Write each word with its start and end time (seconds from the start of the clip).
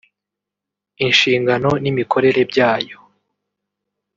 inshingano 1.05 1.69
n’imikorere 1.83 2.41
byayo 2.51 2.97